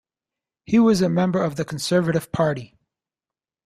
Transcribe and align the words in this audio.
He 0.65 0.79
was 0.79 1.01
a 1.03 1.09
member 1.09 1.43
of 1.43 1.57
the 1.57 1.63
Conservative 1.63 2.31
Party. 2.31 2.75